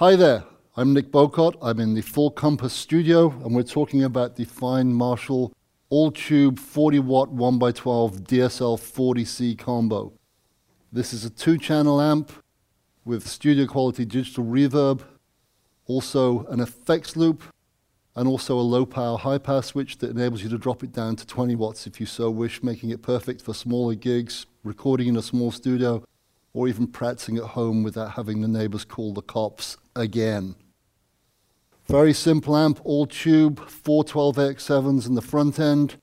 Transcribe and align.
Hi 0.00 0.16
there, 0.16 0.44
I'm 0.78 0.94
Nick 0.94 1.12
Bowcott. 1.12 1.56
I'm 1.60 1.78
in 1.78 1.92
the 1.92 2.00
Full 2.00 2.30
Compass 2.30 2.72
studio, 2.72 3.32
and 3.44 3.54
we're 3.54 3.62
talking 3.62 4.02
about 4.02 4.34
the 4.34 4.46
fine 4.46 4.94
Marshall 4.94 5.52
all 5.90 6.10
tube 6.10 6.58
40 6.58 7.00
watt 7.00 7.36
1x12 7.36 8.22
DSL 8.22 8.80
40C 8.80 9.58
combo. 9.58 10.14
This 10.90 11.12
is 11.12 11.26
a 11.26 11.28
two 11.28 11.58
channel 11.58 12.00
amp 12.00 12.32
with 13.04 13.28
studio 13.28 13.66
quality 13.66 14.06
digital 14.06 14.42
reverb, 14.42 15.02
also 15.84 16.46
an 16.46 16.60
effects 16.60 17.14
loop, 17.14 17.42
and 18.16 18.26
also 18.26 18.58
a 18.58 18.62
low 18.62 18.86
power 18.86 19.18
high 19.18 19.36
power 19.36 19.60
switch 19.60 19.98
that 19.98 20.12
enables 20.12 20.42
you 20.42 20.48
to 20.48 20.56
drop 20.56 20.82
it 20.82 20.92
down 20.92 21.14
to 21.16 21.26
20 21.26 21.56
watts 21.56 21.86
if 21.86 22.00
you 22.00 22.06
so 22.06 22.30
wish, 22.30 22.62
making 22.62 22.88
it 22.88 23.02
perfect 23.02 23.42
for 23.42 23.52
smaller 23.52 23.94
gigs, 23.94 24.46
recording 24.64 25.08
in 25.08 25.16
a 25.18 25.22
small 25.22 25.52
studio, 25.52 26.02
or 26.52 26.68
even 26.68 26.86
practicing 26.86 27.36
at 27.36 27.44
home 27.44 27.82
without 27.82 28.12
having 28.12 28.40
the 28.40 28.48
neighbors 28.48 28.84
call 28.84 29.12
the 29.12 29.22
cops 29.22 29.76
again. 29.94 30.54
Very 31.86 32.12
simple 32.12 32.56
amp, 32.56 32.80
all 32.84 33.06
tube, 33.06 33.68
4 33.68 34.04
12AX7s 34.04 35.06
in 35.06 35.14
the 35.14 35.22
front 35.22 35.58
end, 35.58 35.96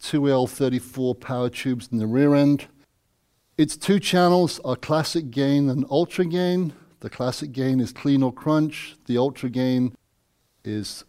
two 0.00 0.22
EL34 0.22 1.20
power 1.20 1.48
tubes 1.48 1.88
in 1.92 1.98
the 1.98 2.06
rear 2.06 2.34
end. 2.34 2.66
Its 3.56 3.76
two 3.76 3.98
channels 3.98 4.60
are 4.64 4.76
classic 4.76 5.30
gain 5.30 5.68
and 5.68 5.84
ultra 5.90 6.24
gain. 6.24 6.72
The 7.00 7.10
classic 7.10 7.52
gain 7.52 7.80
is 7.80 7.92
clean 7.92 8.22
or 8.22 8.32
crunch. 8.32 8.96
The 9.06 9.18
ultra 9.18 9.48
gain 9.48 9.94
is 10.64 11.04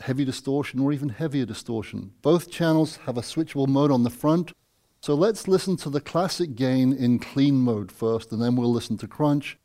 heavy 0.00 0.24
distortion 0.24 0.80
or 0.80 0.92
even 0.92 1.10
heavier 1.10 1.46
distortion. 1.46 2.12
Both 2.22 2.50
channels 2.50 2.96
have 3.06 3.16
a 3.16 3.22
switchable 3.22 3.68
mode 3.68 3.90
on 3.90 4.02
the 4.02 4.10
front 4.10 4.52
so 5.02 5.14
let's 5.14 5.48
listen 5.48 5.76
to 5.78 5.90
the 5.90 6.00
classic 6.00 6.54
gain 6.54 6.92
in 6.92 7.18
clean 7.18 7.56
mode 7.56 7.90
first, 7.90 8.30
and 8.30 8.40
then 8.40 8.54
we'll 8.54 8.72
listen 8.72 8.96
to 8.98 9.08
crunch. 9.08 9.58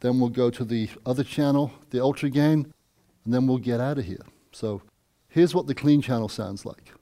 Then 0.00 0.18
we'll 0.18 0.30
go 0.30 0.50
to 0.50 0.64
the 0.64 0.90
other 1.06 1.22
channel, 1.22 1.70
the 1.90 2.02
ultra 2.02 2.28
gain, 2.28 2.72
and 3.24 3.32
then 3.32 3.46
we'll 3.46 3.58
get 3.58 3.80
out 3.80 3.98
of 3.98 4.04
here. 4.04 4.26
So 4.50 4.82
here's 5.28 5.54
what 5.54 5.68
the 5.68 5.76
clean 5.76 6.02
channel 6.02 6.28
sounds 6.28 6.66
like. 6.66 6.92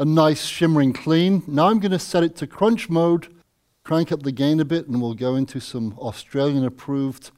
A 0.00 0.04
nice 0.06 0.46
shimmering 0.46 0.94
clean. 0.94 1.42
Now 1.46 1.68
I'm 1.68 1.78
going 1.78 1.92
to 1.92 1.98
set 1.98 2.24
it 2.24 2.34
to 2.36 2.46
crunch 2.46 2.88
mode, 2.88 3.28
crank 3.84 4.10
up 4.10 4.22
the 4.22 4.32
gain 4.32 4.58
a 4.58 4.64
bit, 4.64 4.88
and 4.88 5.02
we'll 5.02 5.12
go 5.12 5.34
into 5.34 5.60
some 5.60 5.94
Australian 5.98 6.64
approved, 6.64 7.30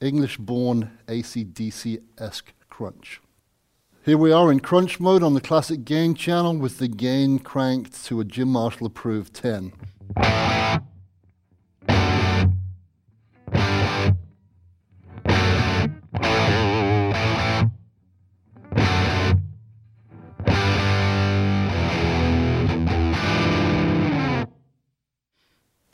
English 0.00 0.36
born 0.36 0.98
ACDC 1.06 2.02
esque 2.18 2.52
crunch. 2.68 3.20
Here 4.04 4.18
we 4.18 4.32
are 4.32 4.50
in 4.50 4.58
crunch 4.58 4.98
mode 4.98 5.22
on 5.22 5.34
the 5.34 5.40
classic 5.40 5.84
gain 5.84 6.14
channel 6.14 6.56
with 6.56 6.78
the 6.78 6.88
gain 6.88 7.38
cranked 7.38 8.04
to 8.06 8.18
a 8.18 8.24
Jim 8.24 8.48
Marshall 8.48 8.88
approved 8.88 9.32
10. 9.34 9.72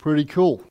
Pretty 0.07 0.23
cool. 0.23 0.63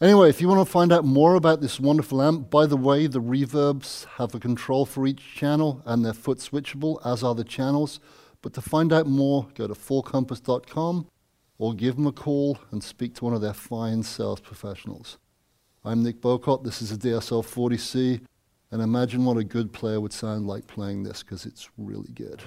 Anyway, 0.00 0.28
if 0.28 0.40
you 0.40 0.48
want 0.48 0.58
to 0.58 0.64
find 0.64 0.92
out 0.92 1.04
more 1.04 1.36
about 1.36 1.60
this 1.60 1.78
wonderful 1.78 2.20
amp, 2.20 2.50
by 2.50 2.66
the 2.66 2.76
way, 2.76 3.06
the 3.06 3.20
reverbs 3.20 4.06
have 4.16 4.34
a 4.34 4.40
control 4.40 4.84
for 4.84 5.06
each 5.06 5.36
channel 5.36 5.80
and 5.86 6.04
they're 6.04 6.12
foot 6.12 6.38
switchable, 6.38 6.98
as 7.06 7.22
are 7.22 7.36
the 7.36 7.44
channels. 7.44 8.00
But 8.42 8.54
to 8.54 8.60
find 8.60 8.92
out 8.92 9.06
more, 9.06 9.46
go 9.54 9.68
to 9.68 9.74
fullcompass.com 9.74 11.06
or 11.58 11.74
give 11.74 11.94
them 11.94 12.08
a 12.08 12.12
call 12.12 12.58
and 12.72 12.82
speak 12.82 13.14
to 13.14 13.24
one 13.24 13.34
of 13.34 13.40
their 13.40 13.54
fine 13.54 14.02
sales 14.02 14.40
professionals. 14.40 15.18
I'm 15.84 16.02
Nick 16.02 16.20
Bowcott. 16.20 16.64
This 16.64 16.82
is 16.82 16.90
a 16.90 16.96
DSL 16.96 17.44
40C. 17.44 18.20
And 18.72 18.82
imagine 18.82 19.24
what 19.24 19.36
a 19.36 19.44
good 19.44 19.72
player 19.72 20.00
would 20.00 20.12
sound 20.12 20.48
like 20.48 20.66
playing 20.66 21.04
this 21.04 21.22
because 21.22 21.46
it's 21.46 21.70
really 21.78 22.10
good. 22.14 22.42